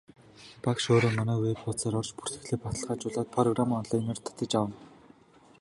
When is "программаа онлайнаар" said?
3.37-4.19